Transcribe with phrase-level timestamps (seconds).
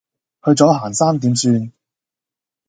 [0.43, 1.71] 去咗行山點算？